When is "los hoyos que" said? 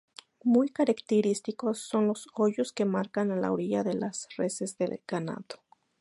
2.07-2.85